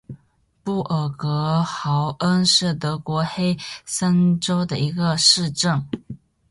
[0.63, 3.55] 布尔格豪恩是德国黑
[3.85, 5.85] 森州的一个市镇。